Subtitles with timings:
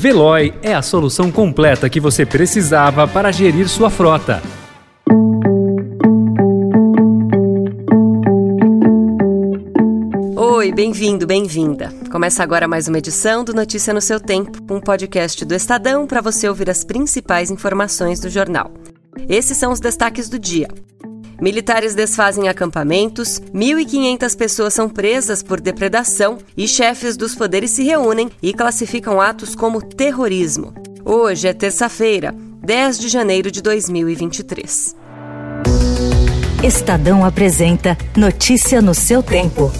[0.00, 4.40] Veloy é a solução completa que você precisava para gerir sua frota.
[10.36, 11.92] Oi, bem-vindo, bem-vinda.
[12.12, 16.20] Começa agora mais uma edição do Notícia no seu Tempo, um podcast do Estadão para
[16.20, 18.70] você ouvir as principais informações do jornal.
[19.28, 20.68] Esses são os destaques do dia.
[21.40, 28.28] Militares desfazem acampamentos, 1.500 pessoas são presas por depredação e chefes dos poderes se reúnem
[28.42, 30.74] e classificam atos como terrorismo.
[31.04, 34.96] Hoje é terça-feira, 10 de janeiro de 2023.
[36.64, 39.70] Estadão apresenta Notícia no seu tempo.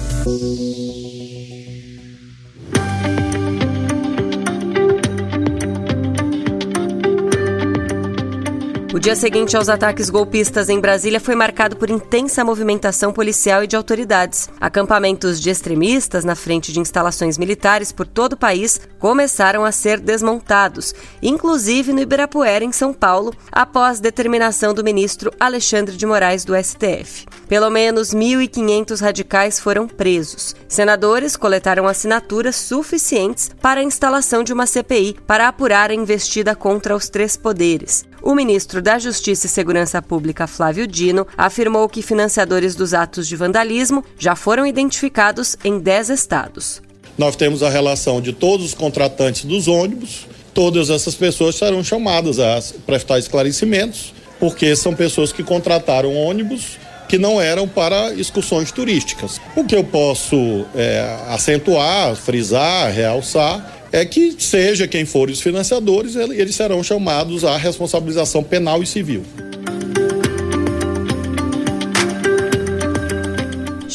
[8.98, 13.66] O dia seguinte aos ataques golpistas em Brasília foi marcado por intensa movimentação policial e
[13.68, 14.50] de autoridades.
[14.60, 20.00] Acampamentos de extremistas na frente de instalações militares por todo o país começaram a ser
[20.00, 26.56] desmontados, inclusive no Ibirapuera, em São Paulo, após determinação do ministro Alexandre de Moraes do
[26.56, 27.24] STF.
[27.46, 30.56] Pelo menos 1.500 radicais foram presos.
[30.66, 36.96] Senadores coletaram assinaturas suficientes para a instalação de uma CPI para apurar a investida contra
[36.96, 38.07] os três poderes.
[38.20, 43.36] O ministro da Justiça e Segurança Pública, Flávio Dino, afirmou que financiadores dos atos de
[43.36, 46.82] vandalismo já foram identificados em 10 estados.
[47.16, 52.38] Nós temos a relação de todos os contratantes dos ônibus, todas essas pessoas serão chamadas
[52.40, 59.40] a prestar esclarecimentos, porque são pessoas que contrataram ônibus que não eram para excursões turísticas.
[59.56, 66.16] O que eu posso é, acentuar, frisar, realçar é que, seja quem for os financiadores,
[66.16, 69.22] eles serão chamados à responsabilização penal e civil.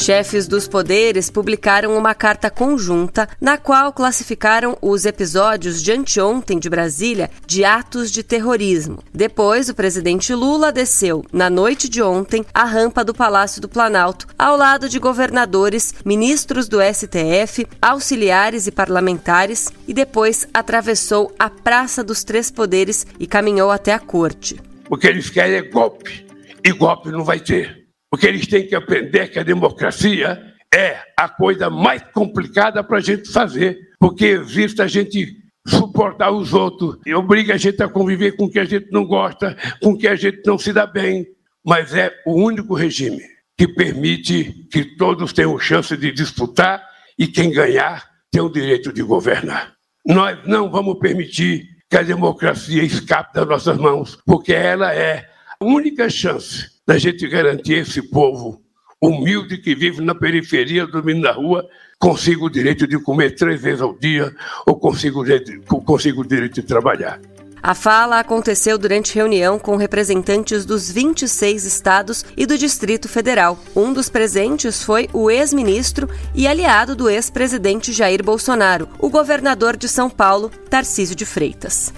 [0.04, 6.70] Chefes dos poderes publicaram uma carta conjunta na qual classificaram os episódios de anteontem de
[6.70, 9.00] Brasília de atos de terrorismo.
[9.14, 14.28] Depois, o presidente Lula desceu, na noite de ontem, a rampa do Palácio do Planalto,
[14.38, 22.03] ao lado de governadores, ministros do STF, auxiliares e parlamentares, e depois atravessou a Praça
[22.03, 24.59] dos Três Poderes e caminhou até a corte.
[24.90, 26.28] O que eles querem é golpe,
[26.62, 27.83] e golpe não vai ter.
[28.13, 30.40] Porque eles têm que aprender que a democracia
[30.72, 35.35] é a coisa mais complicada para a gente fazer, porque existe a gente
[35.68, 39.03] suportar os outros e obriga a gente a conviver com o que a gente não
[39.03, 41.25] gosta, com o que a gente não se dá bem.
[41.66, 43.23] Mas é o único regime
[43.57, 46.84] que permite que todos tenham chance de disputar
[47.18, 49.73] e quem ganhar tem o direito de governar.
[50.06, 55.33] Nós não vamos permitir que a democracia escape das nossas mãos, porque ela é
[55.63, 58.62] única chance da gente garantir esse povo
[59.01, 61.68] humilde que vive na periferia, dormindo na rua,
[62.00, 64.34] consiga o direito de comer três vezes ao dia
[64.66, 67.19] ou consiga o direito, consiga o direito de trabalhar.
[67.66, 73.57] A fala aconteceu durante reunião com representantes dos 26 estados e do Distrito Federal.
[73.73, 79.88] Um dos presentes foi o ex-ministro e aliado do ex-presidente Jair Bolsonaro, o governador de
[79.88, 81.94] São Paulo, Tarcísio de Freitas.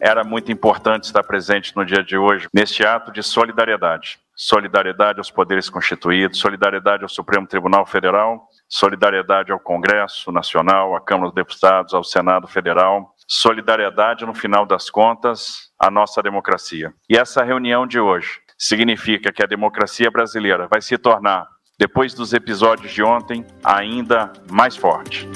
[0.00, 5.30] Era muito importante estar presente no dia de hoje neste ato de solidariedade solidariedade aos
[5.30, 11.92] poderes constituídos, solidariedade ao Supremo Tribunal Federal, solidariedade ao Congresso Nacional, à Câmara dos Deputados,
[11.92, 16.90] ao Senado Federal, solidariedade, no final das contas, à nossa democracia.
[17.06, 21.46] E essa reunião de hoje significa que a democracia brasileira vai se tornar,
[21.78, 25.28] depois dos episódios de ontem, ainda mais forte.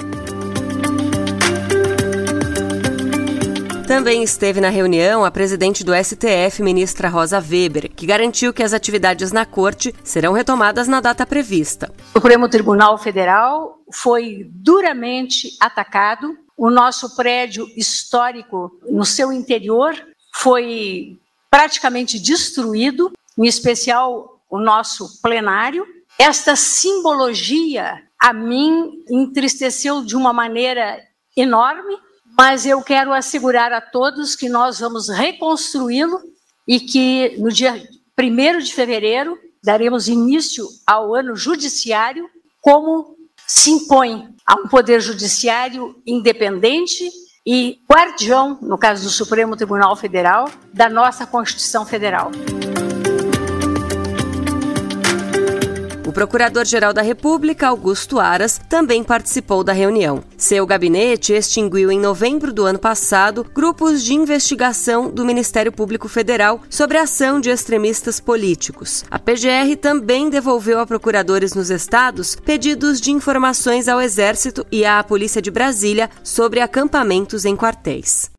[3.86, 8.72] Também esteve na reunião a presidente do STF, ministra Rosa Weber, que garantiu que as
[8.72, 11.92] atividades na corte serão retomadas na data prevista.
[12.14, 16.34] O Supremo Tribunal Federal foi duramente atacado.
[16.56, 19.94] O nosso prédio histórico no seu interior
[20.34, 21.18] foi
[21.50, 25.86] praticamente destruído, em especial o nosso plenário.
[26.18, 31.02] Esta simbologia a mim entristeceu de uma maneira
[31.36, 31.98] enorme
[32.36, 36.20] mas eu quero assegurar a todos que nós vamos reconstruí-lo
[36.66, 37.74] e que no dia
[38.18, 42.28] 1 de fevereiro daremos início ao ano judiciário
[42.60, 43.16] como
[43.46, 47.10] se impõe a um poder judiciário independente
[47.46, 52.30] e guardião, no caso do Supremo Tribunal Federal, da nossa Constituição Federal.
[56.14, 60.22] Procurador-Geral da República, Augusto Aras, também participou da reunião.
[60.38, 66.62] Seu gabinete extinguiu em novembro do ano passado grupos de investigação do Ministério Público Federal
[66.70, 69.04] sobre a ação de extremistas políticos.
[69.10, 75.02] A PGR também devolveu a procuradores nos estados pedidos de informações ao Exército e à
[75.02, 78.30] Polícia de Brasília sobre acampamentos em quartéis.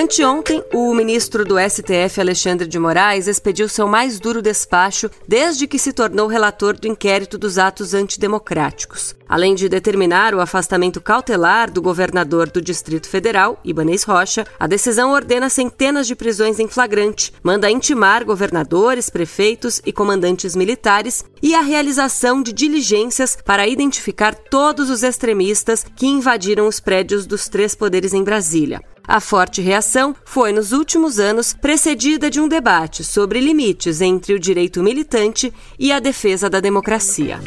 [0.00, 5.78] Anteontem, o ministro do STF, Alexandre de Moraes, expediu seu mais duro despacho desde que
[5.78, 9.14] se tornou relator do inquérito dos atos antidemocráticos.
[9.28, 15.12] Além de determinar o afastamento cautelar do governador do Distrito Federal, Ibanez Rocha, a decisão
[15.12, 21.60] ordena centenas de prisões em flagrante, manda intimar governadores, prefeitos e comandantes militares e a
[21.60, 28.14] realização de diligências para identificar todos os extremistas que invadiram os prédios dos três poderes
[28.14, 28.80] em Brasília.
[29.06, 34.38] A forte reação foi, nos últimos anos, precedida de um debate sobre limites entre o
[34.38, 37.40] direito militante e a defesa da democracia.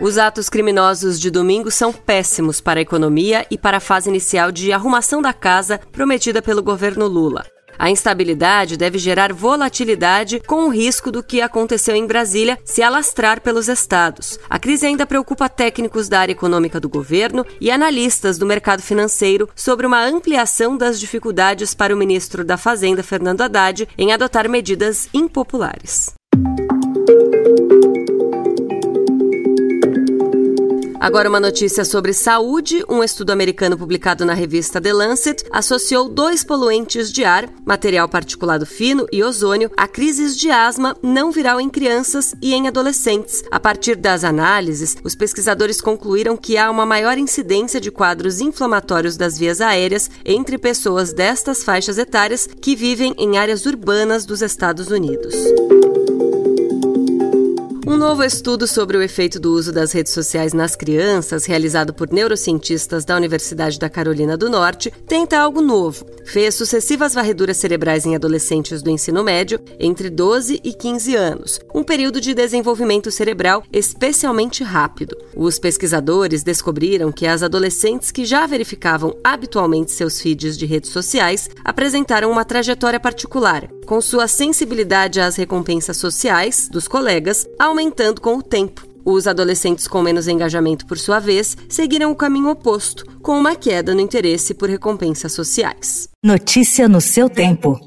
[0.00, 4.52] Os atos criminosos de domingo são péssimos para a economia e para a fase inicial
[4.52, 7.44] de arrumação da casa prometida pelo governo Lula.
[7.78, 13.40] A instabilidade deve gerar volatilidade com o risco do que aconteceu em Brasília se alastrar
[13.40, 14.38] pelos estados.
[14.50, 19.48] A crise ainda preocupa técnicos da área econômica do governo e analistas do mercado financeiro
[19.54, 25.08] sobre uma ampliação das dificuldades para o ministro da Fazenda, Fernando Haddad, em adotar medidas
[25.14, 26.12] impopulares.
[31.08, 32.84] Agora, uma notícia sobre saúde.
[32.86, 38.66] Um estudo americano publicado na revista The Lancet associou dois poluentes de ar, material particulado
[38.66, 43.42] fino e ozônio, a crises de asma não viral em crianças e em adolescentes.
[43.50, 49.16] A partir das análises, os pesquisadores concluíram que há uma maior incidência de quadros inflamatórios
[49.16, 54.88] das vias aéreas entre pessoas destas faixas etárias que vivem em áreas urbanas dos Estados
[54.88, 55.34] Unidos.
[57.88, 62.12] Um novo estudo sobre o efeito do uso das redes sociais nas crianças, realizado por
[62.12, 66.04] neurocientistas da Universidade da Carolina do Norte, tenta algo novo.
[66.26, 71.82] Fez sucessivas varreduras cerebrais em adolescentes do ensino médio entre 12 e 15 anos, um
[71.82, 75.16] período de desenvolvimento cerebral especialmente rápido.
[75.34, 81.48] Os pesquisadores descobriram que as adolescentes que já verificavam habitualmente seus feeds de redes sociais
[81.64, 88.42] apresentaram uma trajetória particular, com sua sensibilidade às recompensas sociais dos colegas aumentando com o
[88.42, 88.86] tempo.
[89.02, 93.94] Os adolescentes com menos engajamento, por sua vez, seguiram o caminho oposto, com uma queda
[93.94, 96.06] no interesse por recompensas sociais.
[96.22, 97.80] Notícia no seu tempo.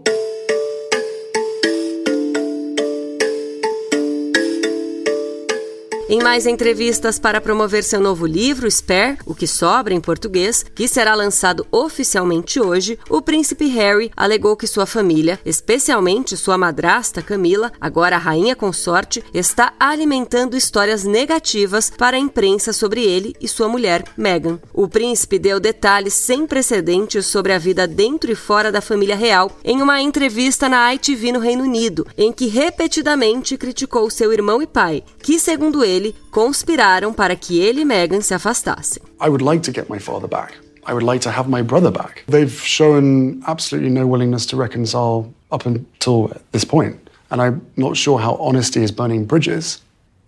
[6.13, 10.85] Em mais entrevistas para promover seu novo livro, Spare, O que Sobra em português, que
[10.85, 17.71] será lançado oficialmente hoje, o príncipe Harry alegou que sua família, especialmente sua madrasta Camila,
[17.79, 24.03] agora rainha consorte, está alimentando histórias negativas para a imprensa sobre ele e sua mulher,
[24.17, 24.59] Meghan.
[24.73, 29.49] O príncipe deu detalhes sem precedentes sobre a vida dentro e fora da família real
[29.63, 34.67] em uma entrevista na ITV no Reino Unido, em que repetidamente criticou seu irmão e
[34.67, 39.01] pai, que, segundo ele, dele conspiraram para que ele e Meghan se afastassem.
[39.21, 40.53] I would like to get my father back.
[40.85, 42.23] I would like to have my brother back.
[42.27, 46.97] They've shown absolutely no willingness to reconcile up until this point.
[47.29, 49.79] And I'm not sure how honesty is burning bridges.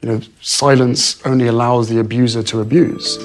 [0.02, 3.18] You know, silence only allows the abuser to abuse.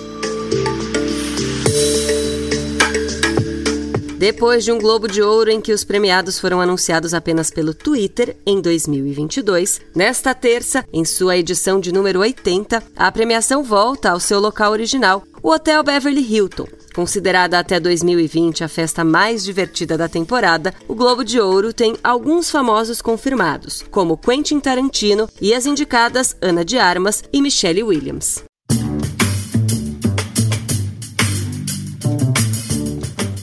[4.18, 8.36] Depois de um Globo de Ouro em que os premiados foram anunciados apenas pelo Twitter
[8.44, 14.40] em 2022, nesta terça, em sua edição de número 80, a premiação volta ao seu
[14.40, 16.66] local original, o Hotel Beverly Hilton.
[16.92, 22.50] Considerada até 2020 a festa mais divertida da temporada, o Globo de Ouro tem alguns
[22.50, 28.47] famosos confirmados, como Quentin Tarantino e as indicadas Ana de Armas e Michelle Williams.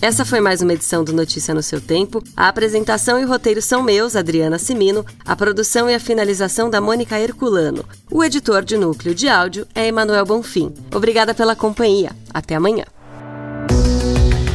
[0.05, 2.21] Essa foi mais uma edição do Notícia no seu tempo.
[2.37, 6.79] A apresentação e o roteiro são meus, Adriana Simino, a produção e a finalização da
[6.79, 7.83] Mônica Herculano.
[8.11, 10.71] O editor de núcleo de áudio é Emanuel Bonfim.
[10.93, 12.11] Obrigada pela companhia.
[12.31, 12.85] Até amanhã.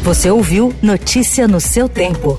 [0.05, 2.39] Você ouviu Notícia no seu tempo.